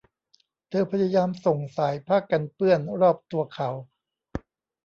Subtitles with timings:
[0.69, 3.69] เธอพยายามส่งสายผ้ากันเปื้อนรอบตัวเขา